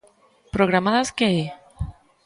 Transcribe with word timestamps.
¿Programadas 0.55 1.09
que 1.17 1.25
é? 1.41 1.45